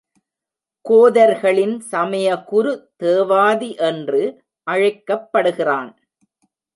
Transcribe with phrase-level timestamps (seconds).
[0.85, 2.71] கோதர்களின் சமயகுரு
[2.97, 4.21] தேவாதி என்று
[4.67, 5.91] அழைக்கப்படுகிறான்.